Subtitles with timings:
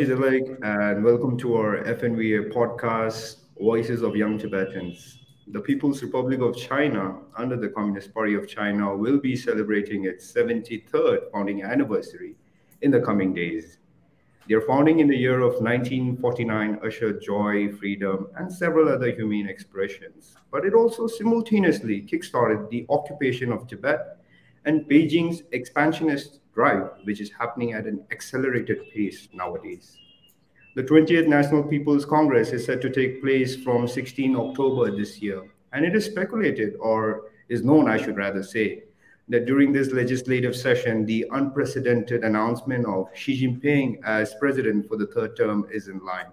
[0.00, 5.18] Tashi Delek, and welcome to our FNVA podcast, Voices of Young Tibetans.
[5.48, 10.32] The People's Republic of China, under the Communist Party of China, will be celebrating its
[10.32, 12.34] 73rd founding anniversary
[12.80, 13.76] in the coming days.
[14.48, 20.34] Their founding in the year of 1949 ushered joy, freedom, and several other humane expressions.
[20.50, 24.16] But it also simultaneously kickstarted the occupation of Tibet
[24.64, 29.96] and Beijing's expansionist drive, which is happening at an accelerated pace nowadays.
[30.76, 35.50] The 20th National People's Congress is set to take place from 16 October this year,
[35.72, 38.84] and it is speculated, or is known, I should rather say,
[39.28, 45.06] that during this legislative session, the unprecedented announcement of Xi Jinping as president for the
[45.06, 46.32] third term is in line.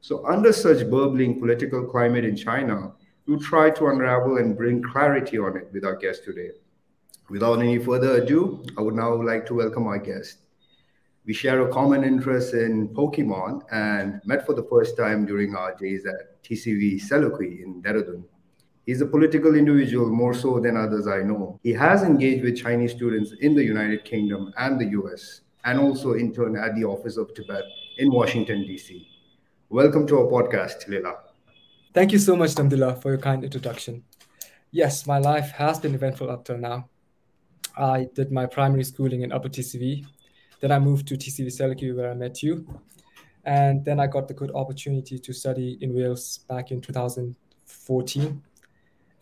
[0.00, 2.92] So, under such burbling political climate in China,
[3.26, 6.50] we'll try to unravel and bring clarity on it with our guest today.
[7.32, 10.40] Without any further ado, I would now like to welcome our guest.
[11.24, 15.74] We share a common interest in Pokemon and met for the first time during our
[15.74, 18.24] days at TCV Selakui in Dehradun.
[18.84, 21.58] He's a political individual more so than others I know.
[21.62, 26.14] He has engaged with Chinese students in the United Kingdom and the US, and also
[26.14, 27.64] interned at the Office of Tibet
[27.96, 29.08] in Washington, D.C.
[29.70, 31.14] Welcome to our podcast, Lila.
[31.94, 34.04] Thank you so much, Dhamdul la, for your kind introduction.
[34.70, 36.90] Yes, my life has been eventful up till now.
[37.76, 40.06] I did my primary schooling in Upper TCV.
[40.60, 42.66] Then I moved to TCV Selakui, where I met you.
[43.44, 48.42] And then I got the good opportunity to study in Wales back in 2014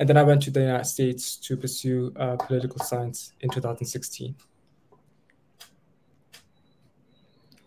[0.00, 4.34] and then I went to the United States to pursue uh, political science in 2016.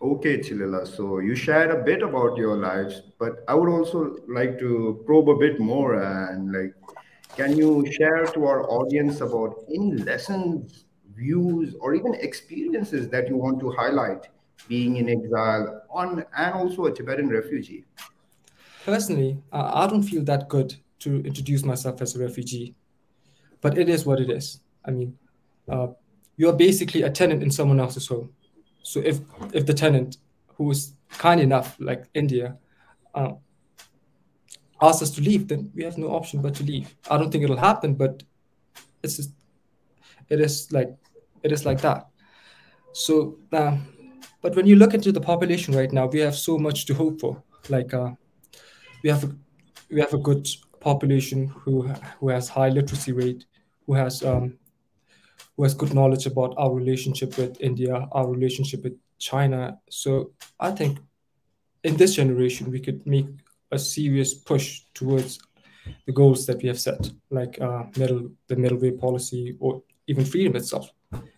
[0.02, 0.84] Okay, Thinley la.
[0.84, 5.30] So you shared a bit about your lives, but I would also like to probe
[5.30, 6.74] a bit more and like,
[7.36, 10.84] can you share to our audience about any lessons,
[11.14, 14.28] views, or even experiences that you want to highlight
[14.68, 17.84] being in exile on and also a Tibetan refugee?
[18.84, 22.74] Personally, I don't feel that good to introduce myself as a refugee.
[23.60, 24.60] But it is what it is.
[24.84, 25.18] I mean,
[25.68, 25.88] uh,
[26.36, 28.30] you are basically a tenant in someone else's home.
[28.82, 29.20] So if
[29.52, 30.18] if the tenant,
[30.56, 32.58] who is kind enough, like India,
[33.14, 33.32] uh,
[34.80, 36.94] asks us to leave, then we have no option but to leave.
[37.10, 38.22] I don't think it'll happen, but
[39.02, 39.32] it's just,
[40.28, 40.96] it is like
[41.42, 42.06] it is like that.
[42.92, 43.76] So, uh,
[44.40, 47.20] but when you look into the population right now, we have so much to hope
[47.20, 47.42] for.
[47.68, 48.10] Like uh,
[49.02, 49.36] we have a,
[49.90, 50.48] we have a good
[50.80, 51.82] population who
[52.20, 53.46] who has high literacy rate,
[53.86, 54.58] who has um,
[55.56, 59.78] who has good knowledge about our relationship with India, our relationship with China.
[59.88, 60.98] So I think
[61.84, 63.26] in this generation we could make
[63.74, 65.38] a serious push towards
[66.06, 70.24] the goals that we have set, like uh, middle the middle way policy or even
[70.24, 70.90] freedom itself.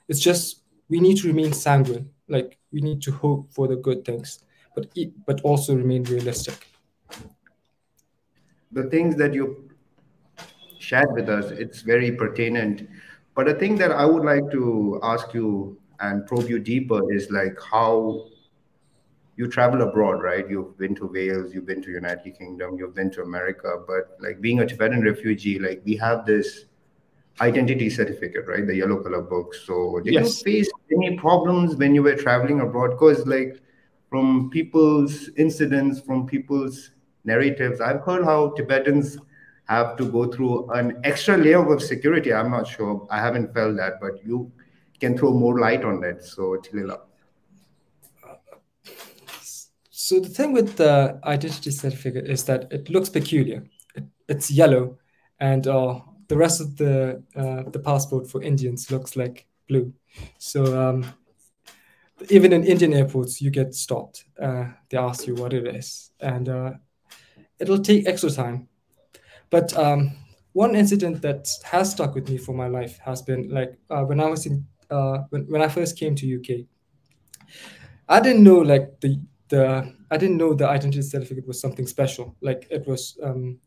[0.09, 4.05] It's just we need to remain sanguine, like we need to hope for the good
[4.05, 4.87] things, but
[5.27, 6.69] but also remain realistic
[8.77, 9.71] the things that you
[10.79, 12.89] shared with us, it's very pertinent.
[13.35, 17.31] But a thing that I would like to ask you and probe you deeper is
[17.31, 18.27] like how
[19.37, 20.49] you travel abroad, right?
[20.49, 24.41] You've been to Wales, you've been to United Kingdom, you've been to America, but like
[24.41, 26.65] being a Tibetan refugee, like we have this
[27.41, 28.67] identity certificate, right?
[28.67, 29.55] The yellow color book.
[29.55, 30.39] So did yes.
[30.39, 32.93] you face any problems when you were traveling abroad?
[32.93, 33.61] Because like
[34.09, 36.93] from people's incidents, from people's
[37.27, 37.81] narratives.
[37.81, 39.19] I've heard how Tibetans
[39.69, 42.33] have to go through an extra layer of security.
[42.33, 43.07] I'm not sure.
[43.11, 44.51] I haven't felt that, but you
[45.01, 46.25] can throw more light on that.
[46.25, 46.99] So, Thinley la.
[50.07, 53.65] So the thing with the identity certificate is that it looks peculiar.
[53.97, 54.99] It, it's yellow,
[55.41, 59.93] and uh, the rest of the uh, the passport for Indians looks like blue.
[60.39, 61.07] So um,
[62.31, 64.27] even in Indian airports, you get stopped.
[64.41, 66.75] Uh, they ask you what it is, and uh,
[67.59, 68.69] it'll take extra time.
[69.51, 70.13] But um,
[70.53, 74.21] one incident that has stuck with me for my life has been like uh, when
[74.21, 76.65] I was in uh, when, when I first came to UK.
[78.09, 82.37] I didn't know like the the I didn't know the identity certificate was something special.
[82.41, 83.19] Like it was.
[83.23, 83.59] Um,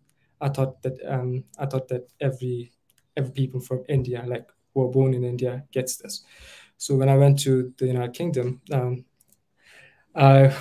[0.42, 2.72] I thought that um, I thought that every
[3.18, 6.24] every people from India, like who are born in India, gets this.
[6.78, 9.06] So when I went to the United Kingdom, um,
[10.16, 10.56] I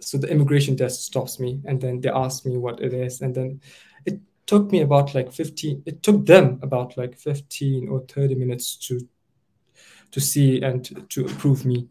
[0.00, 3.34] so the immigration desk stops me and then they ask me what it is and
[3.34, 3.60] then
[4.04, 8.76] it took me about like 15 it took them about like 15 or 30 minutes
[8.76, 9.00] to
[10.10, 11.88] to see and to approve me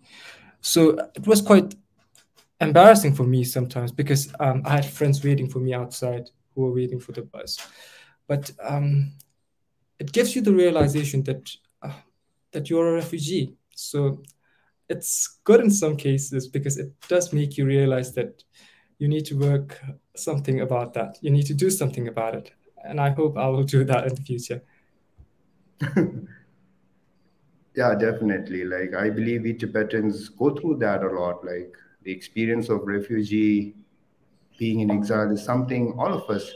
[0.60, 1.74] so it was quite
[2.62, 6.74] embarrassing for me sometimes because um, i had friends waiting for me outside who were
[6.74, 7.58] waiting for the bus
[8.28, 9.12] but um,
[10.00, 11.50] it gives you the realization that
[11.82, 11.92] uh,
[12.52, 14.22] that you're a refugee so
[14.92, 18.44] it's good in some cases because it does make you realize that
[19.00, 19.82] you need to work
[20.16, 21.18] something about that.
[21.22, 22.52] You need to do something about it.
[22.84, 24.62] And I hope I will do that in the future.
[27.76, 28.66] yeah, definitely.
[28.66, 31.44] Like I believe we Tibetans go through that a lot.
[31.46, 33.76] Like the experience of refugee
[34.58, 36.52] being in exile is something all of us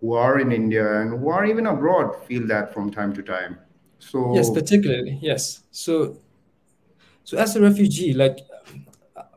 [0.00, 3.58] who are in India and who are even abroad feel that from time to time.
[3.98, 5.64] So yes, particularly yes.
[5.70, 6.16] So
[7.24, 8.38] so as a refugee, like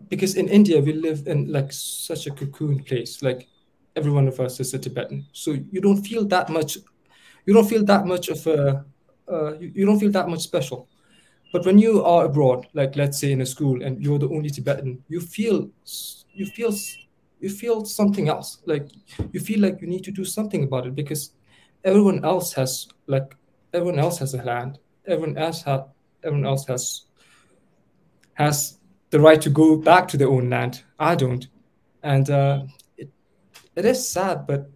[0.07, 3.47] because in India we live in like such a cocoon place, like
[3.95, 6.77] every one of us is a Tibetan, so you don't feel that much,
[7.45, 8.85] you don't feel that much of a,
[9.27, 10.87] uh, you, you don't feel that much special.
[11.53, 14.49] But when you are abroad, like let's say in a school, and you're the only
[14.49, 15.69] Tibetan, you feel
[16.33, 16.73] you feel
[17.39, 18.57] you feel something else.
[18.65, 18.89] Like
[19.31, 21.35] you feel like you need to do something about it because
[21.83, 23.35] everyone else has like
[23.71, 24.79] everyone else has a land.
[25.05, 25.81] Everyone else has
[26.23, 27.05] everyone else has
[28.33, 28.79] has
[29.11, 30.83] the right to go back to their own land.
[30.97, 31.47] I don't,
[32.01, 32.63] and uh,
[32.97, 33.11] it
[33.75, 34.71] it is sad, but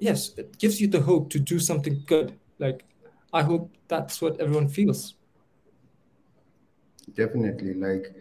[0.00, 2.38] yes, it gives you the hope to do something good.
[2.58, 2.86] Like
[3.34, 5.17] I hope that's what everyone feels
[7.14, 7.74] definitely.
[7.74, 8.14] Like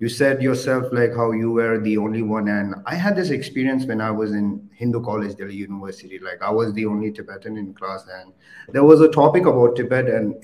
[0.00, 3.84] you said yourself like how you were the only one and i had this experience
[3.84, 6.18] when i was in hindu college delhi university.
[6.18, 8.32] Like i was the only tibetan in class and
[8.72, 10.34] there was a topic about tibet and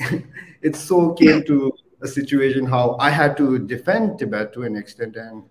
[0.62, 1.72] it so came to
[2.02, 5.43] a situation how i had to defend tibet to an extent and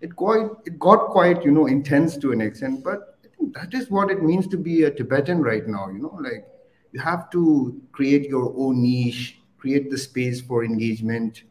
[0.00, 2.84] it quite it got quite you know intense to an extent.
[2.84, 3.18] But
[3.52, 6.16] that is what it means to be a tibetan right now you know?
[6.20, 6.46] Like
[6.92, 11.42] you have to create your own niche create the space for engagement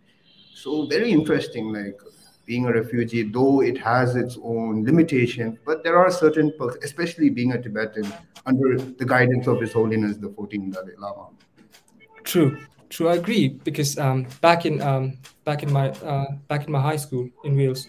[0.58, 2.00] so very interesting, like
[2.46, 7.30] being a refugee, though it has its own limitations, but there are certain perks, especially
[7.30, 8.12] being a Tibetan
[8.48, 11.30] under the guidance of His Holiness the 14th Dalai Lama.
[12.24, 12.58] True,
[12.90, 13.10] true.
[13.10, 16.98] I agree because um, back in um, back in my uh, back in my high
[16.98, 17.88] school in Wales,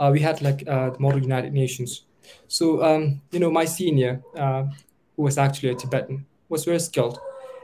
[0.00, 2.06] uh, we had like uh, the Model United Nations.
[2.48, 4.64] So um, you know, my senior, uh,
[5.16, 7.20] who was actually a Tibetan, was very skilled,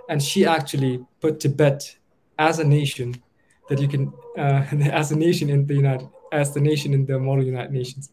[0.09, 1.97] and she actually put Tibet
[2.39, 3.21] as a nation
[3.69, 7.19] that you can, uh, as a nation in the United, as the nation in the
[7.19, 8.11] model United Nations.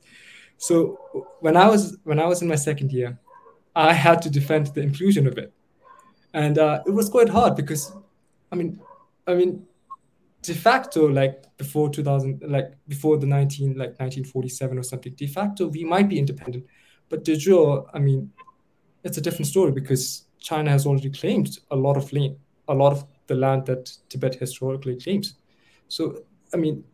[0.58, 0.98] So
[1.40, 3.18] when I was when I was in my second year,
[3.76, 5.52] I had to defend the inclusion of it,
[6.34, 7.92] and uh, it was quite hard because,
[8.52, 8.80] I mean,
[9.26, 9.66] I mean,
[10.42, 15.68] de facto, like before 2000, like before the 19, like 1947 or something, de facto
[15.68, 16.66] we might be independent,
[17.10, 18.32] but de jure, I mean,
[19.04, 22.36] it's a different story because China has already claimed a lot of land,
[22.68, 25.36] a lot of the land that Tibet historically claims.
[25.92, 26.24] So,
[26.54, 26.86] I mean,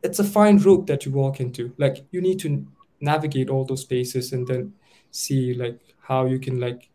[0.00, 1.72] it's a fine road that you walk into.
[1.76, 2.64] Like, you need to
[3.00, 4.74] navigate all those spaces and then
[5.10, 6.88] see like how you can like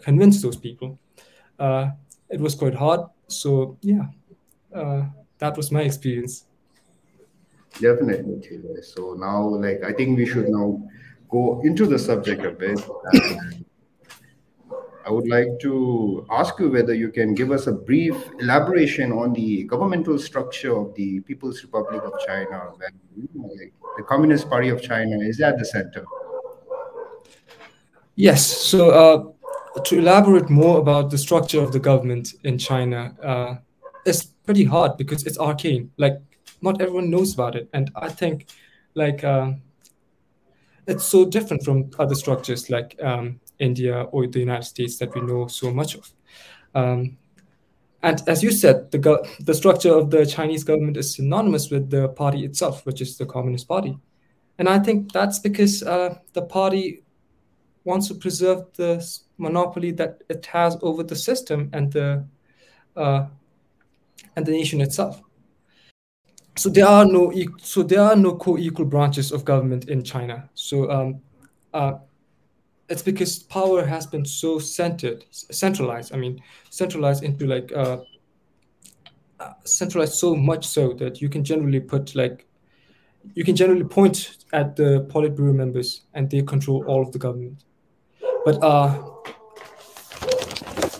[0.00, 0.96] convince those people.
[1.58, 1.90] Uh,
[2.30, 3.00] it was quite hard.
[3.26, 4.06] So yeah,
[4.72, 5.06] uh,
[5.38, 6.44] that was my experience.
[7.80, 8.40] Definitely,
[8.82, 10.80] So now, like, I think we should now
[11.28, 12.80] go into the subject a bit.
[15.08, 19.32] I would like to ask you whether you can give us a brief elaboration on
[19.32, 22.90] the governmental structure of the People's Republic of China, where
[23.96, 26.04] the Communist Party of China is at the center.
[28.16, 28.44] Yes.
[28.44, 33.54] So, uh, to elaborate more about the structure of the government in China, uh,
[34.04, 35.90] it's pretty hard because it's arcane.
[35.96, 36.18] Like,
[36.60, 38.48] not everyone knows about it, and I think,
[38.94, 39.52] like, uh,
[40.88, 45.20] it's so different from other structures like um, India or the United States that we
[45.20, 46.10] know so much of.
[46.74, 47.18] Um,
[48.02, 51.90] and as you said, the, go- the structure of the Chinese government is synonymous with
[51.90, 53.98] the party itself, which is the Communist Party.
[54.58, 57.04] And I think that's because uh, the party
[57.84, 62.24] wants to preserve the monopoly that it has over the system and the
[62.96, 63.26] uh,
[64.36, 65.20] and the nation itself.
[66.58, 70.50] So there are no so there are no co-equal branches of government in China.
[70.54, 71.20] So um,
[71.72, 71.98] uh,
[72.88, 76.12] it's because power has been so centered, centralized.
[76.12, 77.98] I mean, centralized into like uh,
[79.38, 82.44] uh, centralized so much so that you can generally put like
[83.34, 87.62] you can generally point at the Politburo members and they control all of the government.
[88.44, 89.00] But uh,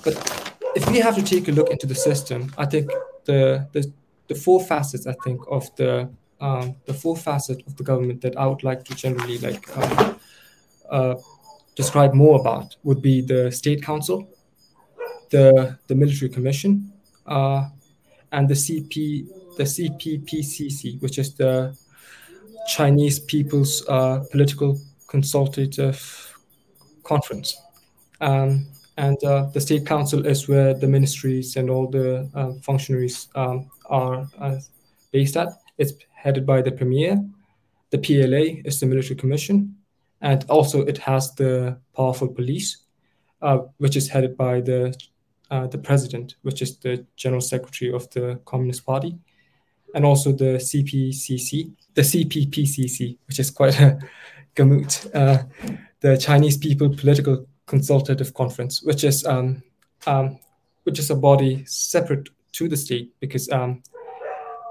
[0.04, 2.92] but if we have to take a look into the system, I think
[3.24, 3.92] the the,
[4.28, 6.08] the four facets I think of the
[6.40, 10.14] um, the four facet of the government that I would like to generally like uh,
[10.88, 11.14] uh,
[11.74, 14.28] describe more about would be the State Council,
[15.30, 16.92] the the Military Commission,
[17.26, 17.68] uh,
[18.32, 21.76] and the CP the CPPCC, which is the
[22.68, 25.98] Chinese People's uh, Political Consultative
[27.02, 27.60] Conference.
[28.20, 28.66] Um,
[28.96, 33.70] and uh, the State Council is where the ministries and all the uh, functionaries um,
[33.88, 34.28] are
[35.12, 35.48] based at.
[35.78, 37.22] It's headed by the premier.
[37.90, 39.76] The PLA is the military commission,
[40.20, 42.84] and also it has the powerful police,
[43.40, 44.94] uh, which is headed by the
[45.50, 49.16] uh, the president, which is the general secretary of the Communist Party,
[49.94, 53.98] and also the CPCC, the CPPCC, which is quite a
[54.54, 55.38] gamut, uh,
[56.00, 59.62] the Chinese People Political Consultative Conference, which is um,
[60.06, 60.38] um,
[60.84, 63.82] which is a body separate to the state because um,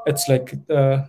[0.05, 1.05] it's like uh,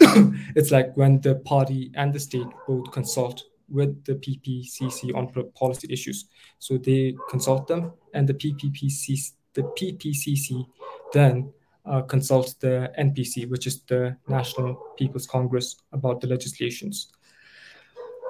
[0.56, 5.86] it's like when the party and the state both consult with the PPCC on policy
[5.90, 6.26] issues.
[6.58, 10.66] So they consult them, and the PPPCC, the PPCC
[11.12, 11.52] then
[11.86, 17.12] uh, consult the NPC, which is the National People's Congress, about the legislations.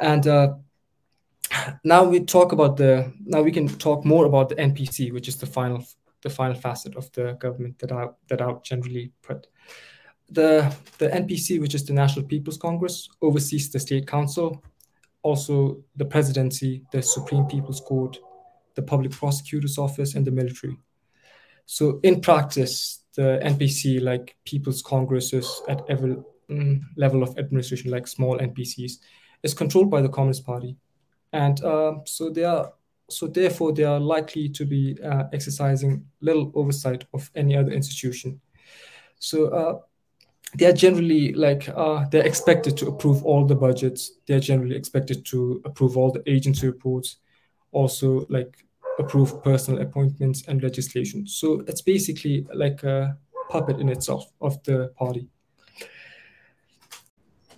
[0.00, 0.54] And uh,
[1.84, 5.36] now we talk about the now we can talk more about the NPC, which is
[5.36, 5.84] the final
[6.22, 9.46] the final facet of the government that I that I generally put.
[10.28, 14.62] The the NPC, which is the National People's Congress, oversees the State Council,
[15.22, 18.18] also the presidency, the Supreme People's Court,
[18.74, 20.76] the Public Prosecutor's Office, and the military.
[21.66, 26.16] So in practice, the NPC, like People's Congresses at every
[26.48, 28.92] mm, level of administration, like small NPCs,
[29.42, 30.76] is controlled by the Communist Party
[31.32, 32.72] and uh, so they are
[33.12, 38.40] so therefore they are likely to be uh, exercising little oversight of any other institution.
[39.18, 39.78] So uh,
[40.56, 44.12] they are generally like uh, they're expected to approve all the budgets.
[44.26, 47.16] They're generally expected to approve all the agency reports.
[47.72, 48.64] Also like
[48.98, 51.26] approve personal appointments and legislation.
[51.26, 53.16] So it's basically like a
[53.48, 55.28] puppet in itself of the party.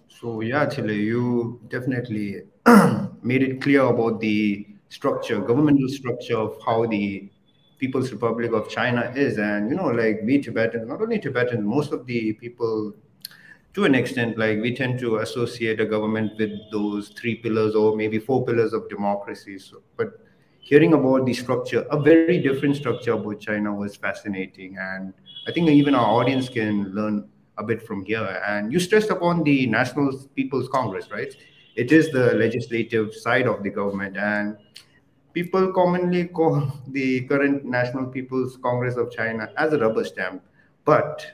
[0.09, 2.43] So yeah Thinley, you definitely
[3.23, 7.31] made it clear about the structure, governmental structure of how the
[7.79, 9.39] People's Republic of China is.
[9.39, 12.93] And, you know, like we Tibetans, not only Tibetans, most of the people,
[13.73, 17.97] to an extent, like we tend to associate a government with those three pillars or
[17.97, 19.59] maybe four pillars of democracy.
[19.59, 20.21] So, but
[20.61, 24.77] hearing about the structure, a very different structure about China was fascinating.
[24.79, 25.15] And
[25.49, 28.43] I think even our audience can learn a bit from here.
[28.47, 31.35] And you stressed upon the National People's Congress, right?
[31.77, 34.57] It is the legislative side of the government and
[35.33, 40.43] people commonly call the current national people's congress of china as a rubber stamp.
[40.85, 41.25] But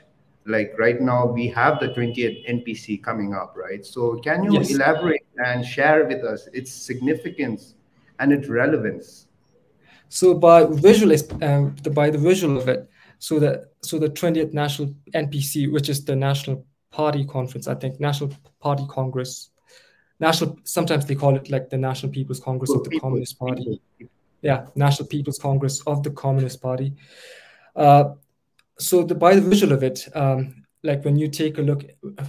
[0.45, 3.85] like right now we have the 20th npc coming up right?
[3.85, 4.71] So can you yes.
[4.71, 7.75] elaborate and share with us its significance
[8.19, 9.27] and its relevance?
[10.07, 14.53] So by visual um, the, by the visual of it so the so the 20th
[14.53, 19.51] national npc which is the national party conference i think national party congress
[20.19, 23.81] national sometimes they call it like the national people's congress of the people, communist party.
[24.41, 26.93] Yeah national people's congress of the communist party.
[27.75, 28.15] Uh,
[28.77, 31.83] so the by the visual of it um, like when you take a look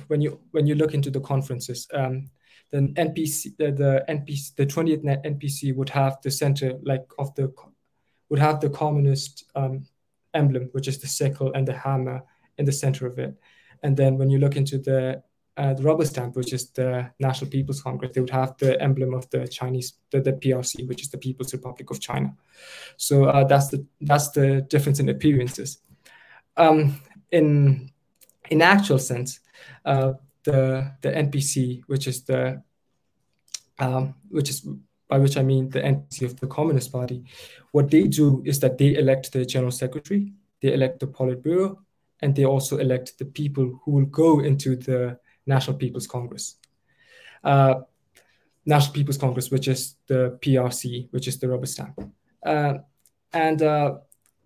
[0.08, 2.28] when you when you look into the conferences um,
[2.72, 7.52] then npc the, the npc the 20th npc would have the center like of the
[8.28, 9.86] would have the communist um,
[10.34, 12.22] emblem which is the sickle and the hammer
[12.60, 13.34] in the center of it.
[13.82, 15.22] And then when you look into the
[15.56, 19.14] uh, the rubber stamp, which is the National People's Congress, they would have the emblem
[19.14, 22.34] of the Chinese, the, the PRC, which is the People's Republic of China.
[22.96, 25.78] So uh, that's the that's the difference in appearances.
[26.56, 27.90] Um, in
[28.50, 29.40] in actual sense,
[29.84, 30.14] uh,
[30.44, 32.62] the the NPC, which is the
[33.78, 34.66] um, which is
[35.08, 37.24] by which I mean the NPC of the Communist Party,
[37.72, 41.78] what they do is that they elect the general secretary, they elect the Politburo,
[42.22, 46.56] and they also elect the people who will go into the National People's Congress.
[47.42, 47.80] Uh,
[48.66, 51.98] National People's Congress, which is the PRC, which is the rubber stamp.
[52.44, 52.74] Uh,
[53.32, 53.96] and uh,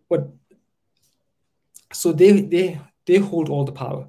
[0.08, 0.28] what
[1.92, 4.08] so they they they hold all the power,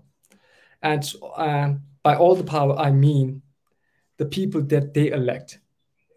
[0.81, 1.73] and uh,
[2.03, 3.41] by all the power I mean
[4.17, 5.59] the people that they elect,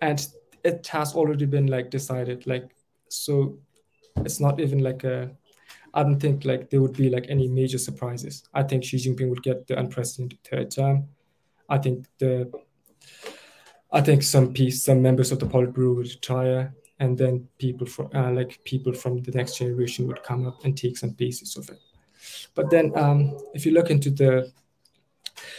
[0.01, 0.27] and
[0.65, 2.71] it has already been like decided like
[3.09, 3.59] so
[4.17, 5.31] it's not even like a
[5.99, 8.45] I don't think like there would be like any major surprises.
[8.55, 11.09] I think Xi Jinping would get the unprecedented third term.
[11.69, 12.53] I think the
[13.91, 18.11] I think some piece, some members of the Politburo would retire, and then people from
[18.15, 21.69] uh, like people from the next generation would come up and take some pieces of
[21.69, 21.81] it.
[22.55, 24.53] But then, um, if you look into the,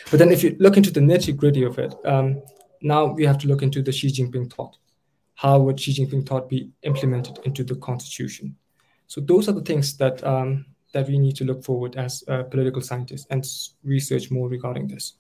[0.09, 2.41] but then if you look into the nitty gritty of it, um,
[2.81, 4.77] now we have to look into the Xi Jinping thought.
[5.35, 8.55] How would Xi Jinping thought be implemented into the constitution?
[9.09, 12.43] So those are the things that um, that we need to look forward as uh,
[12.43, 13.43] political scientists and
[13.83, 15.13] research more regarding this.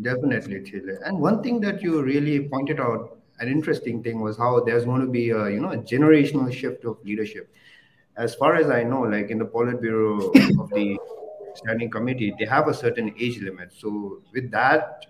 [0.00, 0.94] Definitely, Thinley.
[1.04, 5.00] And one thing that you really pointed out, an interesting thing was how there's going
[5.00, 7.50] to be a you know a generational shift of leadership.
[8.26, 10.30] as far as I know, like in the Politburo
[10.62, 10.98] of the
[11.54, 13.72] standing committee, they have a certain age limit.
[13.72, 15.06] So with that,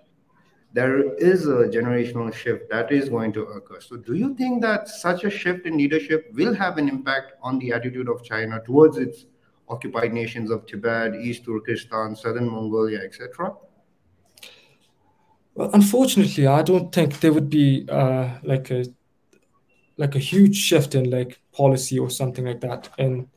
[0.71, 3.79] there is a generational shift that is going to occur.
[3.79, 7.57] So do you think that such a shift in leadership will have an impact on
[7.59, 9.25] the attitude of China towards its
[9.67, 13.53] occupied nations of Tibet, East Turkestan, Southern Mongolia, etc.?
[15.55, 18.85] Well, unfortunately, I don't think there would be uh, like a
[19.97, 23.27] like a huge shift in like policy or something like that in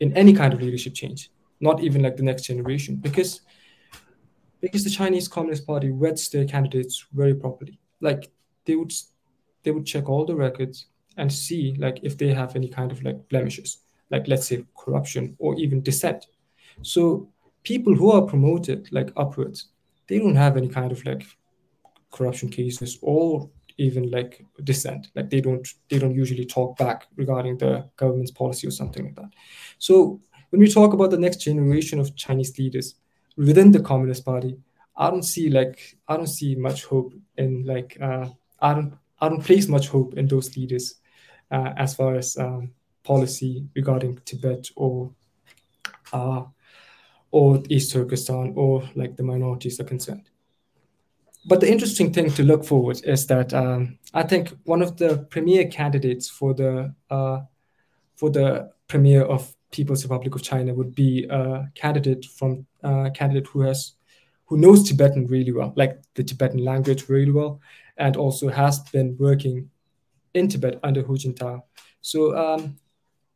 [0.00, 3.40] in any kind of leadership change not even like the next generation because
[4.64, 7.78] because the chinese communist party vets their candidates very properly.
[8.00, 8.30] Like
[8.64, 8.92] they would
[9.62, 10.86] they would check all the records
[11.18, 13.78] and see like if they have any kind of like blemishes
[14.10, 16.26] like let's say corruption or even dissent.
[16.80, 17.28] So
[17.62, 19.68] people who are promoted like upwards
[20.08, 21.24] they don't have any kind of like
[22.10, 25.08] corruption cases or even like dissent.
[25.14, 29.16] Like they don't they don't usually talk back regarding the government's policy or something like
[29.16, 29.30] that.
[29.78, 32.94] So when we talk about the next generation of chinese leaders
[33.36, 34.56] within the communist party
[34.96, 38.26] i don't see like i don't see much hope in like uh,
[38.60, 40.96] i don't i don't place much hope in those leaders
[41.50, 42.70] uh, as far as um,
[43.02, 45.10] policy regarding tibet or
[46.12, 46.42] uh,
[47.30, 50.30] or east turkestan or like the minorities are concerned.
[51.46, 55.26] But the interesting thing to look forward is that um, I think one of the
[55.30, 57.40] premier candidates for the uh,
[58.16, 63.48] for the premier of People's Republic of China would be a candidate from a candidate
[63.48, 63.94] who has
[64.46, 67.60] who knows Tibetan really well, like the Tibetan language really well,
[67.96, 69.70] and also has been working
[70.34, 71.62] in Tibet under Hu Jintao.
[72.02, 72.76] So um,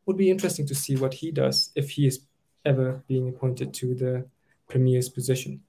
[0.04, 2.20] would be interesting to see what he does if he is
[2.64, 4.26] ever being appointed to the
[4.68, 5.62] premier's position.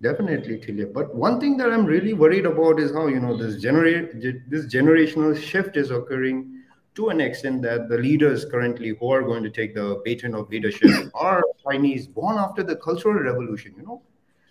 [0.00, 0.92] Definitely, Thinley la.
[0.92, 4.66] But one thing that I'm really worried about is how you know this generate this
[4.66, 6.53] generational shift is occurring
[6.94, 10.48] to an extent that the leaders currently who are going to take the baton of
[10.48, 13.74] leadership are Chinese born after the Cultural Revolution.
[13.76, 14.02] You know,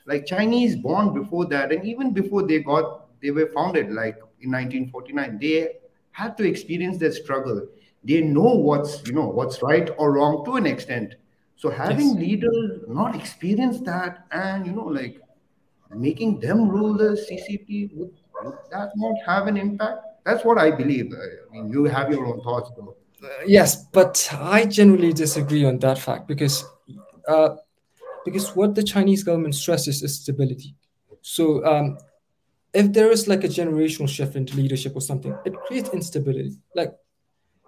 [0.06, 4.51] like Chinese born before that, and even before they got they were founded, like in
[4.51, 5.69] 1949, they
[6.12, 7.65] had to experience that struggle.
[8.03, 11.15] They know what's you know what's right or wrong to an extent.
[11.56, 12.17] So having yes.
[12.17, 15.21] leaders not experience that and you know like
[15.95, 18.12] making them rule the CCP, would,
[18.43, 20.06] would that not have an impact?
[20.25, 21.13] That's what I believe.
[21.13, 22.95] I mean, you have your own thoughts, though.
[23.23, 26.65] Uh, yes, but I generally disagree on that fact because
[27.27, 27.55] uh,
[28.25, 30.75] because what the Chinese government stresses is stability.
[31.21, 31.97] So um,
[32.73, 36.57] if there is like a generational shift into leadership or something, it creates instability.
[36.75, 36.93] Like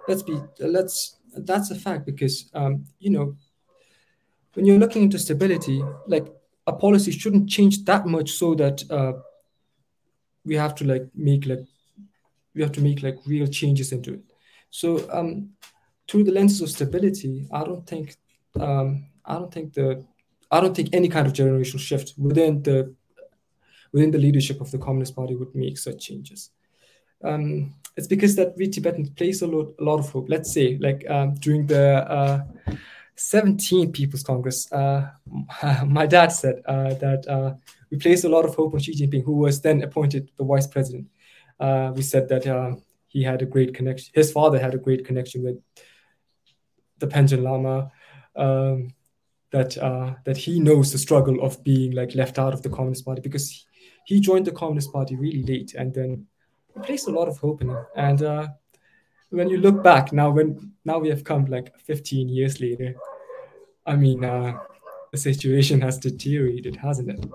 [0.08, 3.36] let's be let's that's a fact because um, you know
[4.54, 6.28] when you're looking into stability, like
[6.68, 9.14] a policy shouldn't change that much so that uh,
[10.46, 11.66] we have to like make like
[12.56, 14.22] we have to make like real changes into it.
[14.70, 15.52] So um,
[16.08, 18.16] through the lenses of stability, I don't think
[18.60, 20.06] um, I don't think the
[20.52, 22.96] I don't think any kind of generational shift within the
[23.92, 26.52] within the leadership of the Communist Party would make such changes.
[27.24, 30.28] Um, it's because that we Tibetans place a lot, a lot of hope.
[30.28, 32.40] Let's say, like um, during the uh,
[33.16, 35.10] 17 People's Congress, uh,
[35.86, 37.54] my dad said uh, that uh,
[37.90, 40.68] we placed a lot of hope on Xi Jinping, who was then appointed the vice
[40.68, 41.08] president.
[41.60, 42.76] Uh, we said that uh,
[43.08, 44.12] he had a great connection.
[44.14, 45.58] His father had a great connection with
[47.00, 47.92] the Panchen Lama.
[48.36, 48.94] Um,
[49.52, 53.06] that uh, that he knows the struggle of being like left out of the Communist
[53.06, 56.28] Party because he, he joined the Communist Party really late, and then
[56.74, 57.86] we placed a lot of hope in him.
[57.96, 58.50] And
[59.30, 62.96] when you look back now, when now we have come like 15 years later,
[63.86, 64.58] I mean, uh,
[65.12, 67.26] the situation has deteriorated, hasn't it?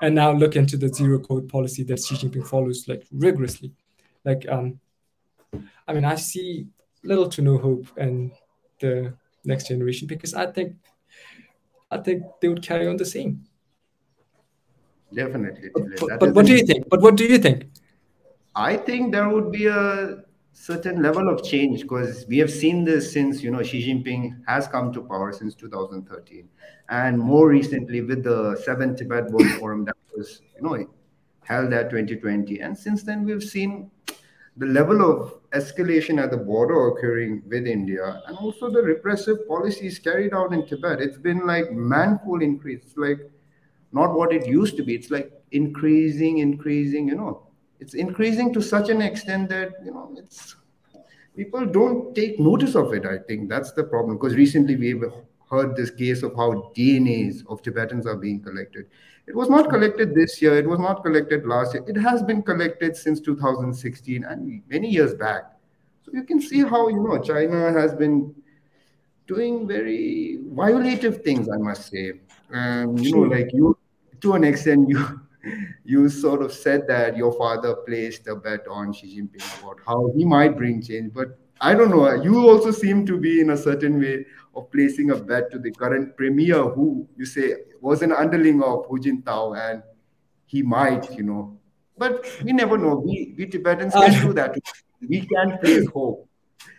[0.00, 3.72] And now look into the zero COVID policy that Xi Jinping follows like rigorously.
[4.24, 4.78] Like, um,
[5.86, 6.68] I mean, I see
[7.02, 8.32] little to no hope in
[8.80, 10.76] the next generation because I think,
[11.90, 13.44] I think they would carry on the same.
[15.12, 15.70] Definitely.
[15.74, 16.88] But, but what do you think?
[16.88, 17.66] But what do you think?
[18.54, 20.22] I think there would be a
[20.58, 24.66] certain level of change because we have seen this since you know Xi Jinping has
[24.66, 26.48] come to power since 2013,
[26.88, 30.88] and more recently with the Seventh Tibet Work Forum that was you know
[31.44, 33.90] held at 2020, and since then we've seen
[34.56, 40.00] the level of escalation at the border occurring with India, and also the repressive policies
[40.00, 41.00] carried out in Tibet.
[41.00, 43.20] It's been like manful increase, it's like
[43.92, 44.96] not what it used to be.
[44.96, 47.47] It's like increasing, increasing, you know
[47.80, 50.56] it's increasing to such an extent that you know it's
[51.36, 53.48] people don't take notice of it i think.
[53.48, 55.04] That's the problem because recently we've
[55.50, 58.86] heard this case of how dnas of tibetans are being collected.
[59.26, 61.84] It was not collected this year it was not collected last year.
[61.86, 65.52] It has been collected since 2016 and many years back.
[66.04, 68.34] So you can see how you know china has been
[69.28, 72.14] doing very violative things, I must say.
[72.50, 73.78] And you know, like you,
[74.22, 75.20] to an extent, you
[75.84, 80.12] you sort of said that your father placed a bet on Xi Jinping about how
[80.16, 82.12] he might bring change, but I don't know.
[82.22, 85.72] You also seem to be in a certain way of placing a bet to the
[85.72, 89.82] current premier, who you say was an underling of Hu Jintao, and
[90.46, 91.58] he might, you know.
[91.96, 92.96] But we never know.
[92.96, 94.56] We, we Tibetans can I, do that.
[95.00, 96.28] We can place hope.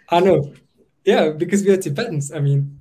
[0.10, 0.54] I know.
[1.04, 2.32] Yeah, because we are Tibetans.
[2.32, 2.80] I mean,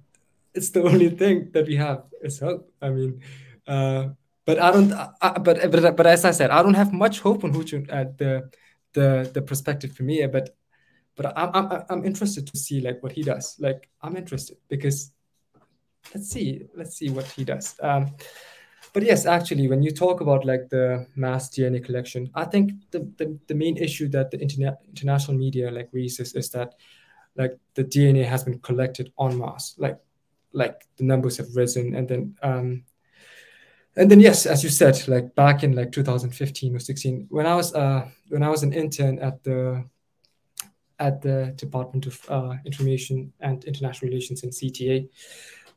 [0.55, 2.72] it's the only thing that we have is hope.
[2.81, 3.20] I mean,
[3.66, 4.11] uh,
[4.48, 4.92] but I don't.
[5.20, 8.16] I, but but but as I said, I don't have much hope on Hu Chunhua
[8.16, 8.50] the
[8.94, 10.26] the the prospective premier.
[10.26, 10.56] But
[11.16, 13.56] but I'm I'm I'm interested to see like what he does.
[13.58, 15.12] Like I'm interested because
[16.14, 17.76] let's see let's see what he does.
[17.82, 18.16] Um,
[18.94, 23.00] but yes, actually, when you talk about like the mass DNA collection, I think the
[23.18, 26.74] the, the main issue that the internet international media like raises is that
[27.37, 29.98] like the DNA has been collected en masse, like
[30.52, 32.84] like the numbers have risen, and then um,
[33.98, 37.54] and then yes, as you said, like back in like 2015 or 16, when I
[37.54, 39.84] was uh when I was an intern at the
[41.00, 45.08] at the Department of uh, Information and International Relations in CTA,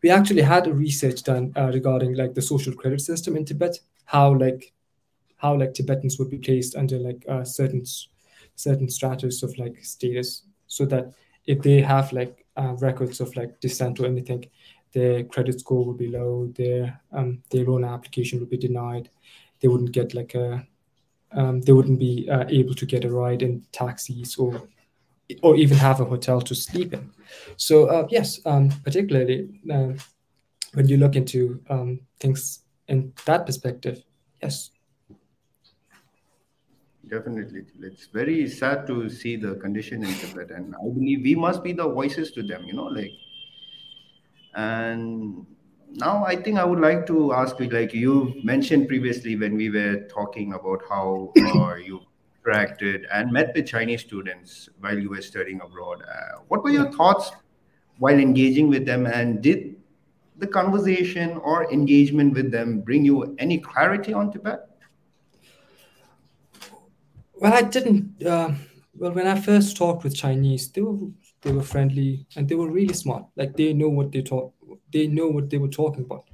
[0.03, 3.79] we actually had a research done uh, regarding like the social credit system in Tibet,
[4.05, 4.73] how like
[5.37, 7.83] how like Tibetans would be placed under like uh, certain
[8.55, 11.13] certain stratus of like status, so that
[11.45, 14.45] if they have like uh, records of like dissent or anything,
[14.93, 19.09] their credit score would be low, their um, their loan application would be denied,
[19.59, 20.65] they wouldn't get like a
[21.33, 24.67] um, they wouldn't be uh, able to get a ride in taxis or
[25.41, 27.09] or even have a hotel to sleep in.
[27.55, 29.93] So uh, yes, um, particularly uh,
[30.73, 34.03] when you look into um, things in that perspective,
[34.41, 34.71] yes.
[37.07, 37.63] Definitely.
[37.81, 41.73] It's very sad to see the condition in Tibet, and I believe we must be
[41.73, 43.11] the voices to them, you know, like,
[44.55, 45.45] and
[45.93, 49.69] now I think I would like to ask you, like you mentioned previously when we
[49.69, 52.01] were talking about how uh, you
[52.45, 56.01] interacted and met with Chinese students while you were studying abroad.
[56.01, 57.31] Uh, what were your thoughts
[57.99, 59.75] while engaging with them, and did
[60.37, 64.67] the conversation or engagement with them bring you any clarity on Tibet?
[67.35, 68.23] Well, I didn't.
[68.23, 68.53] Uh,
[68.95, 70.97] well, when I first talked with Chinese, they were
[71.41, 73.25] they were friendly and they were really smart.
[73.35, 74.53] Like they know what they talk.
[74.91, 76.25] They know what they were talking about.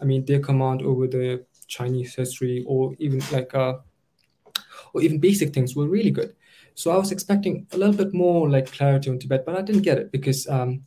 [0.00, 3.74] I mean, their command over the Chinese history, or even like uh,
[4.92, 6.34] or even basic things, were really good.
[6.74, 9.82] So I was expecting a little bit more like clarity on Tibet, but I didn't
[9.82, 10.86] get it because um,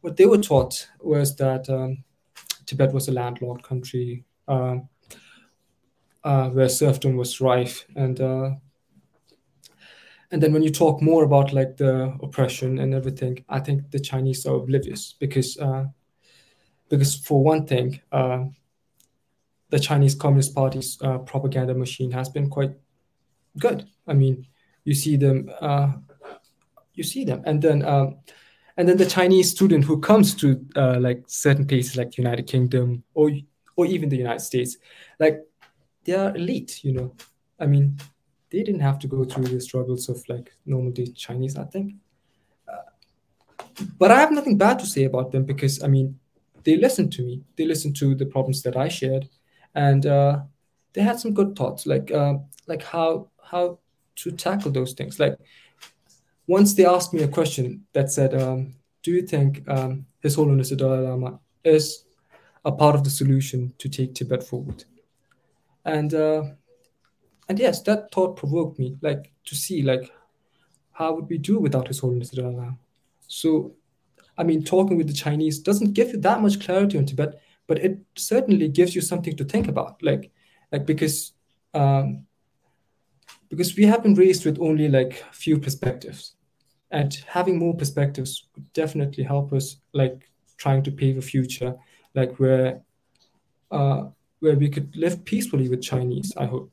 [0.00, 2.04] what they were taught was that um,
[2.66, 4.78] Tibet was a landlocked country uh,
[6.22, 8.50] uh, where serfdom was rife, and uh,
[10.34, 14.00] and then when you talk more about like the oppression and everything, I think the
[14.00, 15.84] Chinese are oblivious because uh,
[16.88, 18.46] because for one thing, uh,
[19.70, 22.72] the Chinese Communist Party's uh, propaganda machine has been quite
[23.60, 23.86] good.
[24.08, 24.48] I mean,
[24.82, 25.92] you see them, uh,
[26.94, 28.16] you see them, and then um,
[28.76, 32.48] and then the Chinese student who comes to uh, like certain places like the United
[32.48, 33.30] Kingdom or
[33.76, 34.78] or even the United States,
[35.20, 35.44] like
[36.02, 36.82] they are elite.
[36.82, 37.14] You know,
[37.60, 38.00] I mean,
[38.54, 41.56] they didn't have to go through the struggles of like normal day Chinese.
[41.58, 41.94] I think,
[43.98, 46.20] but I have nothing bad to say about them because I mean,
[46.62, 47.42] they listened to me.
[47.56, 49.28] They listened to the problems that I shared,
[49.74, 50.42] and uh,
[50.92, 52.34] they had some good thoughts, like uh,
[52.68, 53.80] like how how
[54.22, 55.18] to tackle those things.
[55.18, 55.36] Like
[56.46, 60.70] once they asked me a question that said, um, "Do you think um, His Holiness
[60.70, 62.04] the Dalai Lama is
[62.64, 64.84] a part of the solution to take Tibet forward?"
[65.84, 66.42] And uh,
[67.48, 70.10] and yes, that thought provoked me, like to see like
[70.92, 72.78] how would we do without His Holiness the Dalai Lama.
[73.26, 73.74] So
[74.36, 77.78] I mean, talking with the Chinese doesn't give you that much clarity on Tibet, but
[77.78, 80.02] it certainly gives you something to think about.
[80.02, 80.30] Like,
[80.72, 81.32] like because
[81.72, 82.26] um,
[83.48, 86.34] because we have been raised with only like few perspectives,
[86.90, 91.74] and having more perspectives would definitely help us like trying to pave a future,
[92.14, 92.82] like where
[93.70, 94.04] uh,
[94.40, 96.32] where we could live peacefully with Chinese.
[96.36, 96.70] I hope.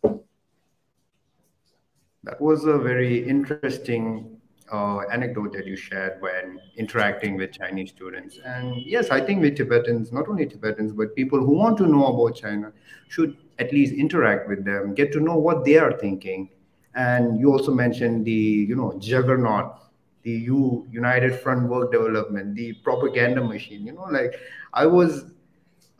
[2.24, 4.38] That was a very interesting
[4.72, 8.38] uh, anecdote that you shared when interacting with Chinese students.
[8.46, 12.06] And yes, I think with Tibetans, not only Tibetans, but people who want to know
[12.14, 12.72] about China
[13.10, 16.50] should at least interact with them, get to know what they are thinking.
[16.94, 19.80] And you also mentioned the, you know, juggernaut,
[20.22, 23.84] the U United Front Work Department, the propaganda machine.
[23.86, 24.36] You know, like
[24.74, 25.26] I was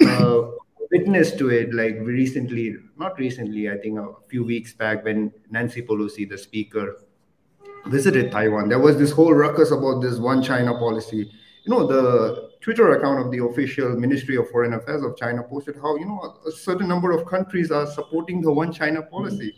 [0.06, 0.42] uh,
[0.92, 5.82] witness to it like recently, not recently, I think a few weeks back when Nancy
[5.82, 6.98] Pelosi, the speaker,
[7.88, 8.70] visited Taiwan.
[8.70, 11.32] There was this whole ruckus about this one China policy.
[11.64, 15.76] You know, the Twitter account of the official Ministry of Foreign Affairs of China posted
[15.78, 19.10] how you know a certain number of countries are supporting the One China mm-hmm.
[19.10, 19.56] policy.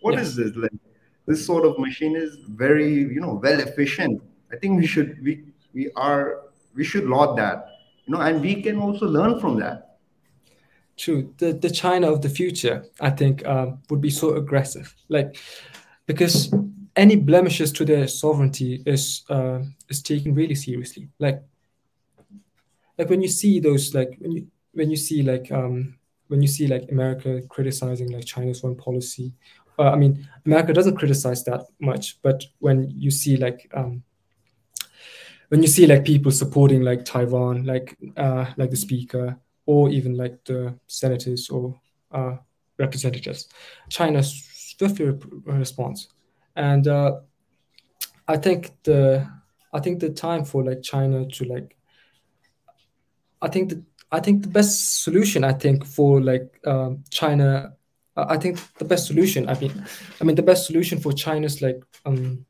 [0.00, 0.54] What is this?
[0.54, 0.72] Like,
[1.26, 4.22] this sort of machine is very you know well efficient.
[4.52, 6.42] I think we should we we are
[6.74, 7.66] we should laud that
[8.06, 9.93] you know, and we can also learn from that.
[10.96, 11.34] True.
[11.38, 15.36] The the China of the future, I think, um, would be so aggressive, like
[16.06, 16.54] because
[16.96, 21.08] any blemishes to their sovereignty is uh, is taken really seriously.
[21.18, 21.42] Like
[22.98, 25.96] like when you see those like when you when you see like um
[26.28, 29.32] when you see like America criticizing like China's foreign policy,
[29.78, 34.02] uh, I mean America doesn't criticize that much, but when you see like um
[35.48, 40.16] when you see like people supporting like Taiwan, like uh like the speaker, or even
[40.16, 41.78] like the senators or
[42.12, 42.36] uh
[42.78, 43.48] representatives,
[43.88, 45.12] China swiftly
[45.44, 46.08] responds,
[46.56, 47.20] and uh,
[48.26, 49.28] I think the
[49.72, 51.76] I think the time for like China to like
[53.42, 57.74] I think the I think the best solution I think for like um, China,
[58.16, 59.48] I think the best solution.
[59.48, 59.84] I mean,
[60.20, 62.46] I mean the best solution for China's like um,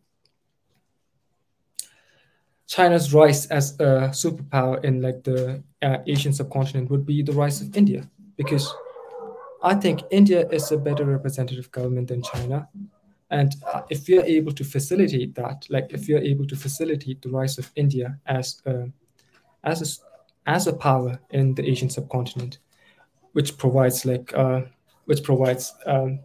[2.75, 7.61] China's rise as a superpower in like the uh, Asian subcontinent would be the rise
[7.61, 8.03] of India
[8.37, 8.75] because
[9.63, 12.69] I think India is a better representative government than China.
[13.31, 16.57] And uh, if we are able to facilitate that, like if we are able to
[16.57, 18.91] facilitate the rise of India as a,
[19.63, 22.59] as a as a power in the Asian subcontinent,
[23.35, 24.63] which provides like uh,
[25.05, 26.19] which provides um,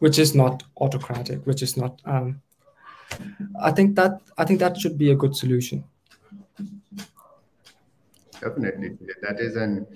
[0.00, 2.02] which is not autocratic, which is not.
[2.04, 2.42] Um,
[3.60, 5.84] I think that I think that should be a good solution.
[8.40, 9.86] Definitely, that is an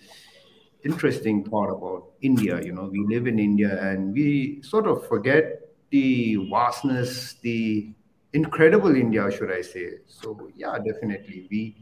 [0.84, 2.60] interesting part about India.
[2.62, 7.94] You know, we live in India and we sort of forget the vastness, the
[8.34, 9.98] incredible India, should I say?
[10.06, 11.76] So yeah, definitely we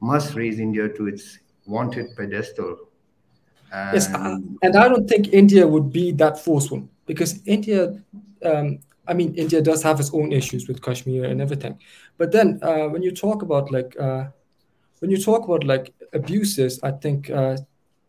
[0.00, 2.90] must raise India to its wanted pedestal.
[3.72, 4.08] And yes,
[4.62, 8.02] and I don't think India would be that forceful because India,
[8.44, 11.78] um, I mean, India does have its own issues with Kashmir and everything.
[12.18, 14.26] But then uh, when you talk about like, uh,
[15.00, 17.56] when you talk about like abuses, I think uh,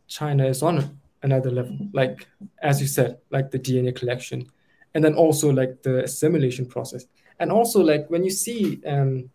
[0.07, 1.77] China is on another level.
[1.93, 2.27] Like
[2.61, 4.45] as you said, like the DNA collection,
[4.93, 7.05] and then also like the assimilation process,
[7.39, 9.29] and also like when you see um,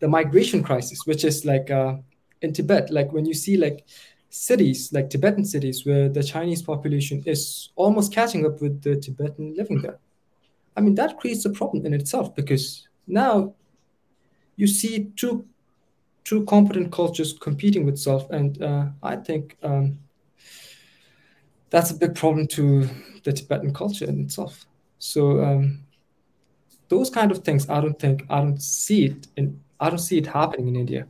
[0.00, 1.96] the migration crisis, which is like uh,
[2.42, 3.86] in Tibet, like when you see like
[4.28, 9.54] cities, like Tibetan cities, where the Chinese population is almost catching up with the Tibetan
[9.56, 9.98] living there.
[10.76, 13.54] I mean, that creates a problem in itself because now
[14.56, 15.46] you see two
[16.24, 19.98] two competent cultures competing with self, and uh, I think um,
[21.70, 22.88] that's a big problem to
[23.24, 24.66] the Tibetan culture in itself.
[24.98, 25.80] So um,
[26.88, 30.18] those kind of things, I don't think I don't see it in I don't see
[30.18, 31.06] it happening in India.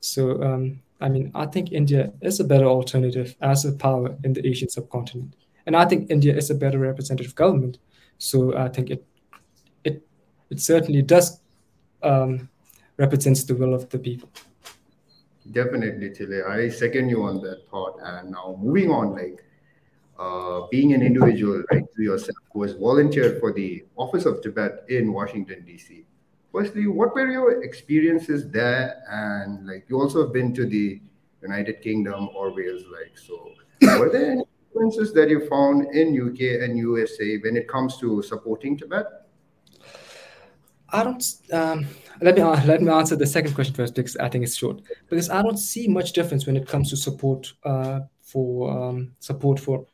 [0.00, 4.32] So, um, I mean, I think India is a better alternative as a power in
[4.32, 5.36] the Asian subcontinent,
[5.66, 7.78] and I think India is a better representative government.
[8.20, 9.04] So, I think it
[9.82, 10.06] it
[10.50, 11.40] it certainly does
[12.02, 12.48] um,
[12.96, 14.28] represents the will of the people.
[15.50, 16.46] Definitely, Thinley.
[16.46, 17.98] I second you on that thought.
[18.02, 19.42] And now moving on, like
[20.18, 25.12] uh, being an individual, right, yourself, who has volunteered for the Office of Tibet in
[25.12, 26.04] Washington D.C
[26.52, 29.02] firstly, what were your experiences there?
[29.08, 31.00] And like you also have been to the
[31.42, 33.52] United Kingdom or Wales, like so.
[33.98, 38.22] were there any differences that you found in UK and USA when it comes to
[38.22, 39.06] supporting Tibet?
[40.92, 41.24] I don't.
[41.52, 41.86] Um,
[42.20, 44.82] let me uh, let me answer the second question first because I think it's short.
[45.08, 49.60] Because I don't see much difference when it comes to support uh, for um, support
[49.60, 49.86] for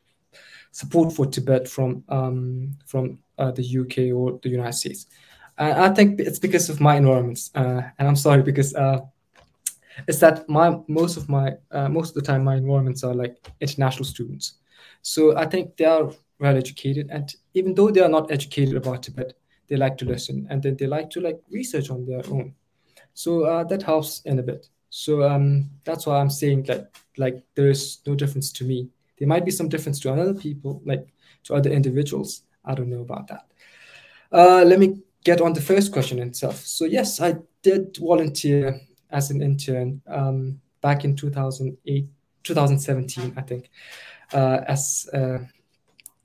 [0.71, 5.07] support for Tibet from um, from uh, the UK or the United States.
[5.59, 8.99] I think it's because of my environments, uh, and I'm sorry because uh,
[10.07, 13.35] it's that my most of my uh, most of the time my environments are like
[13.59, 14.59] international students,
[15.07, 19.03] so I think they are well educated, and even though they are not educated about
[19.03, 19.37] Tibet,
[19.69, 22.53] they like to listen, and then they like to like research on their own,
[23.13, 24.67] so uh, that helps in a bit.
[24.89, 28.89] So um, that's why I'm saying that like there is no difference to me.
[29.17, 31.07] There might be some difference to other people, like
[31.45, 32.43] to other individuals.
[32.65, 33.45] I don't know about that.
[34.29, 36.57] Uh, let me get on the first question itself.
[36.65, 42.07] So yes, I did volunteer as an intern um, back in 2008,
[42.43, 43.69] 2017, I think,
[44.33, 45.39] as uh,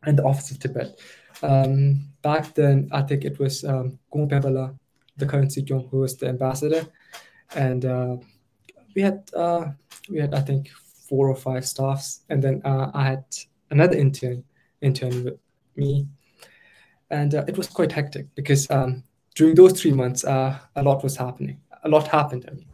[0.06, 1.00] in the Office of Tibet.
[1.42, 4.70] Um, back then, I think it was um, Penpa la,
[5.16, 6.86] the current Sikyong, who was the ambassador,
[7.54, 8.16] and uh,
[8.94, 9.66] we had uh,
[10.08, 10.70] we had I think
[11.08, 13.24] four or five staffs, and then uh, I had
[13.70, 14.44] another intern
[14.80, 15.38] intern with
[15.76, 16.06] me
[17.12, 21.04] and uh, it was quite hectic because um, during those three months, uh, a lot
[21.04, 21.60] was happening.
[21.84, 22.46] A lot happened.
[22.48, 22.66] I mean,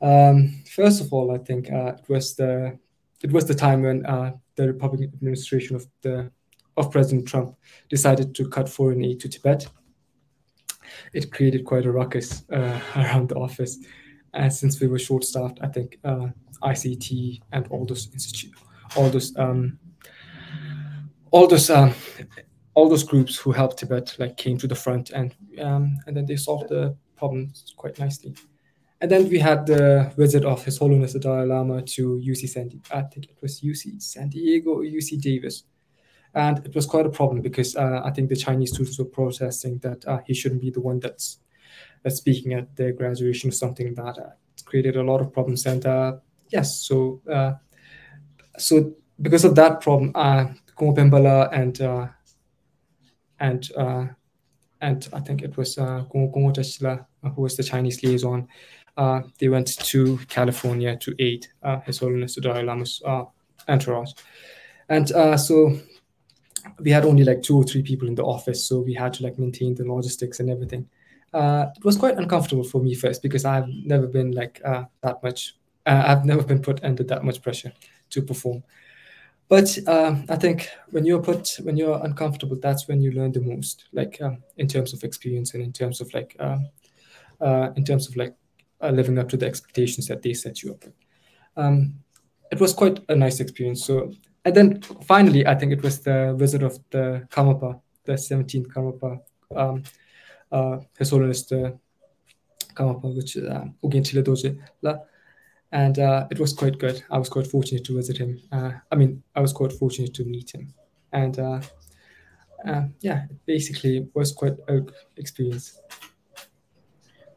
[0.00, 2.78] Um, first of all, I think uh, it was the
[3.22, 6.30] it was the time when uh, the Republican administration of the
[6.76, 7.56] of President Trump
[7.88, 9.66] decided to cut foreign aid to Tibet.
[11.12, 13.78] It created quite a ruckus uh, around the office,
[14.34, 16.28] and since we were short-staffed, I think uh,
[16.62, 18.54] ICT and all those institute,
[18.96, 19.78] all those um,
[21.30, 21.92] all those um,
[22.74, 26.26] all those groups who helped Tibet like came to the front and um, and then
[26.26, 28.34] they solved the problems quite nicely.
[29.00, 32.80] And then we had the visit of His Holiness the Dalai Lama to UC San
[32.90, 35.64] I think it was UC San Diego or UC Davis.
[36.34, 39.78] And it was quite a problem because uh, I think the Chinese students were protesting
[39.78, 41.38] that uh, he shouldn't be the one that's
[42.02, 44.30] that's speaking at their graduation or something that uh,
[44.64, 45.66] created a lot of problems.
[45.66, 46.16] And uh,
[46.48, 47.54] yes, so uh,
[48.56, 52.08] so because of that problem, uh, Penpa la and uh,
[53.40, 53.70] and
[54.80, 58.48] and I think it was uh, Gongo Tashila, who was the Chinese liaison.
[58.98, 63.24] Uh, they went to California to aid uh, His Holiness the Dalai Lama's uh,
[63.68, 64.12] entourage,
[64.88, 65.78] and uh, so
[66.80, 69.22] we had only like two or three people in the office, so we had to
[69.22, 70.88] like maintain the logistics and everything.
[71.32, 75.22] Uh, it was quite uncomfortable for me first because I've never been like uh, that
[75.22, 75.56] much.
[75.86, 77.72] Uh, I've never been put under that much pressure
[78.10, 78.62] to perform.
[79.48, 83.40] But uh, I think when you're put when you're uncomfortable, that's when you learn the
[83.40, 83.86] most.
[83.92, 86.68] Like um, in terms of experience and in terms of like um,
[87.40, 88.34] uh, in terms of like
[88.80, 90.84] uh, living up to the expectations that they set you up.
[90.84, 90.94] With.
[91.56, 91.94] Um,
[92.50, 93.84] it was quite a nice experience.
[93.84, 94.12] So
[94.44, 99.20] and then finally, I think it was the visit of the Karmapa, the 17th Karmapa,
[99.54, 99.82] um,
[100.50, 101.78] uh, His Holiness the
[102.74, 104.58] Karmapa, which is uh, Ogyen Trinley Dorje.
[105.70, 107.02] And uh, it was quite good.
[107.10, 108.40] I was quite fortunate to visit him.
[108.50, 110.72] Uh, I mean, I was quite fortunate to meet him.
[111.12, 111.60] And uh,
[112.66, 114.88] uh yeah, it basically was quite an
[115.18, 115.78] experience.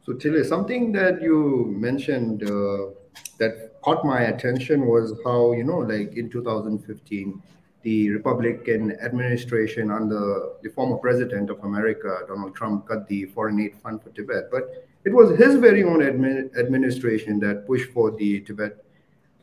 [0.04, 2.90] So, Thinley, something that you mentioned uh,
[3.38, 7.42] that caught my attention was how, you know, like in 2015,
[7.82, 13.76] the Republican administration under the former president of America, Donald Trump, cut the foreign aid
[13.82, 14.44] fund for Tibet.
[14.50, 18.84] But it was his very own admi- administration that pushed for the Tibet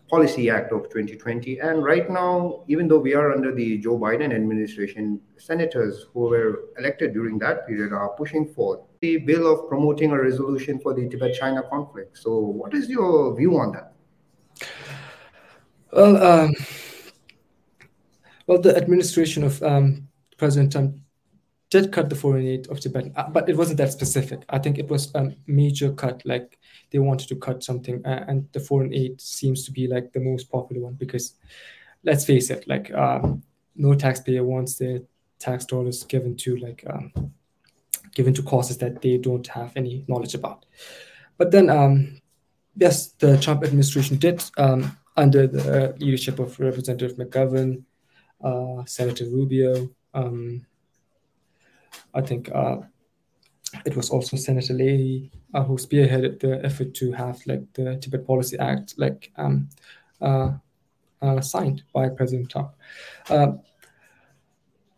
[0.10, 1.60] Policy Act of 2020.
[1.60, 6.65] And right now, even though we are under the Joe Biden administration, senators who were
[6.80, 11.08] elected during that period are pushing for the bill of promoting a resolution for the
[11.08, 12.17] Tibet China conflict.
[12.17, 13.93] So, what is your view on that?
[15.93, 16.54] Well, um,
[18.48, 20.95] well, the administration of um, President Trump
[21.69, 24.43] did cut the foreign aid of Tibet, uh, but it wasn't that specific.
[24.49, 26.58] I think it was a major cut, like
[26.91, 30.19] they wanted to cut something, uh, and the foreign aid seems to be like the
[30.19, 31.36] most popular one because,
[32.03, 33.43] let's face it, like um,
[33.75, 35.01] no taxpayer wants their
[35.38, 37.34] tax dollars given to like um,
[38.15, 40.65] given to causes that they don't have any knowledge about.
[41.38, 42.19] But then, um,
[42.75, 47.84] yes, the Trump administration did, um, under the leadership of Representative McGovern,
[48.43, 49.89] uh, Senator Rubio.
[50.13, 50.65] Um,
[52.13, 52.77] I think uh,
[53.85, 58.25] it was also Senator Leahy uh, who spearheaded the effort to have like the Tibet
[58.25, 59.69] Policy Act like um,
[60.21, 60.51] uh,
[61.21, 62.71] uh, signed by President Trump.
[63.29, 63.53] Uh,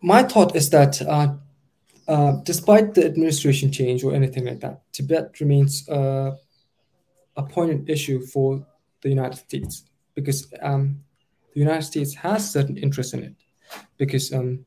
[0.01, 1.01] my thought is that
[2.43, 8.65] despite the administration change or anything like that, Tibet remains a poignant issue for
[9.01, 9.83] the United States
[10.15, 11.03] because um,
[11.53, 13.35] the United States has certain interest in it
[13.97, 14.65] because um,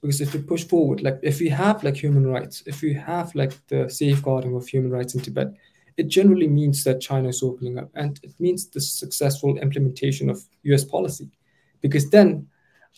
[0.00, 3.34] because if we push forward, like if we have like human rights, if we have
[3.34, 5.48] like the safeguarding of human rights in Tibet,
[5.96, 10.42] it generally means that China is opening up, and it means the successful implementation of
[10.62, 10.84] U.S.
[10.84, 11.28] policy,
[11.82, 12.46] because then,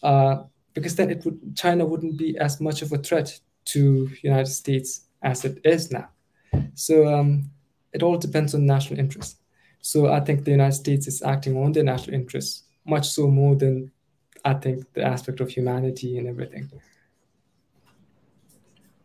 [0.03, 4.47] uh, because then it would China wouldn't be as much of a threat to United
[4.47, 6.09] States as it is now.
[6.75, 7.51] So um,
[7.92, 9.38] it all depends on national interest.
[9.81, 13.55] So I think the United States is acting on their national interests much so more
[13.55, 13.90] than
[14.44, 16.71] I think the aspect of humanity and everything.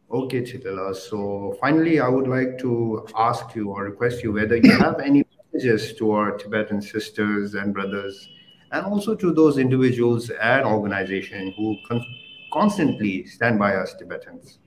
[0.10, 0.94] Okay, Thinley la.
[0.94, 5.26] So finally, I would like to ask you or request you whether you have any
[5.54, 8.30] messages to our Tibetan sisters and brothers,
[8.72, 12.06] and also to those individuals and organizations who con-
[12.54, 14.60] constantly stand by us Tibetans.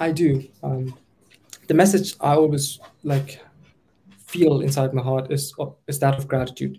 [0.00, 0.42] I do.
[0.64, 0.98] Um,
[1.68, 3.40] the message I always like
[4.18, 5.54] feel inside my heart is
[5.86, 6.78] is that of gratitude,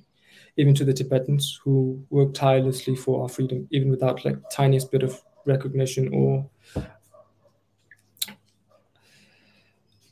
[0.57, 5.03] even to the Tibetans who work tirelessly for our freedom, even without like tiniest bit
[5.03, 6.49] of recognition or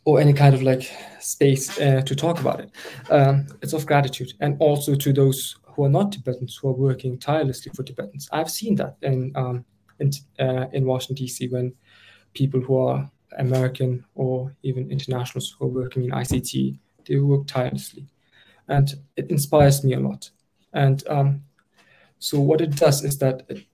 [0.06, 2.72] or any kind of like space uh, to talk about it.
[3.10, 7.18] Um, it's of gratitude, and also to those who are not Tibetans who are working
[7.18, 8.30] tirelessly for Tibetans.
[8.32, 9.66] I've seen that in um,
[10.00, 11.48] in, uh, in Washington D.C.
[11.48, 11.74] when
[12.34, 16.78] people who are American or even internationals who are working in ICT.
[17.06, 18.08] They work tirelessly,
[18.68, 20.30] and it inspires me a lot.
[20.74, 21.44] And um,
[22.20, 23.66] so what it does is that it,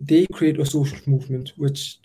[0.00, 1.98] they create a social movement which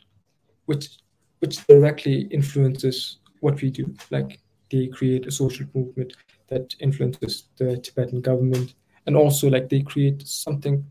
[0.66, 0.98] which
[1.40, 3.94] which directly influences what we do.
[4.12, 4.40] Like
[4.72, 6.14] they create a social movement
[6.48, 8.76] that influences the Tibetan government,
[9.06, 10.84] and also like they create something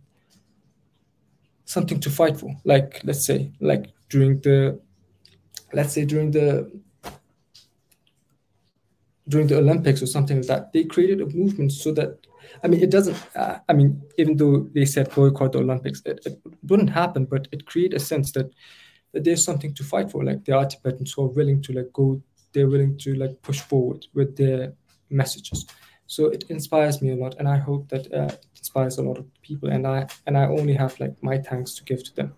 [1.64, 2.54] something to fight for.
[2.64, 4.80] Like let's say like during the
[5.72, 6.70] let's say during the
[9.28, 12.18] during the Olympics or something like that, they created a movement so that
[12.62, 13.16] I mean, it doesn't.
[13.34, 17.24] Uh, I mean, even though they said boycott the Olympics, it, it wouldn't happen.
[17.24, 18.50] But it created a sense that,
[19.12, 20.24] that there's something to fight for.
[20.24, 22.22] Like there are Tibetans who are willing to like go.
[22.52, 24.74] They're willing to like push forward with their
[25.10, 25.66] messages.
[26.06, 29.18] So it inspires me a lot, and I hope that uh, it inspires a lot
[29.18, 29.70] of people.
[29.70, 32.34] And I and I only have like my thanks to give to them.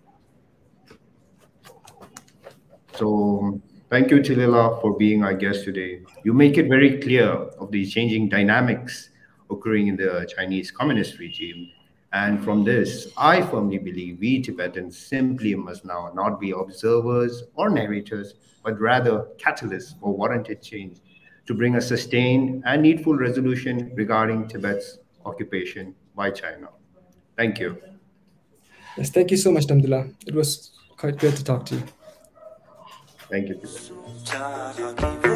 [2.95, 3.61] So
[3.91, 6.01] thank you, Thinley la, for being our guest today.
[6.25, 9.11] You make it very clear of the changing dynamics
[9.51, 11.70] occurring in the Chinese communist regime.
[12.12, 17.68] And from this, I firmly believe we Tibetans simply must now not be observers or
[17.68, 18.34] narrators,
[18.64, 20.99] but rather catalysts for warranted change
[21.47, 26.68] to bring a sustained and needful resolution regarding Tibet's occupation by China.
[27.36, 27.76] Thank you.
[28.97, 30.05] Yes, thank you so much, Dhamdul la.
[30.26, 31.82] It was quite good to talk to you.
[33.28, 35.36] Thank you.